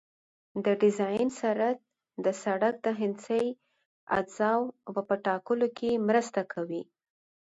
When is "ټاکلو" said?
5.25-5.67